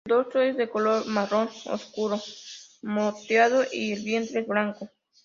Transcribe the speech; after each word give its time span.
El 0.07 0.11
dorso 0.15 0.41
es 0.41 0.57
de 0.57 0.67
color 0.67 1.05
marrón 1.05 1.47
oscuro 1.67 2.19
moteado 2.81 3.63
y 3.71 3.93
el 3.93 4.03
vientre 4.03 4.39
es 4.39 4.47
blanco. 4.47 4.89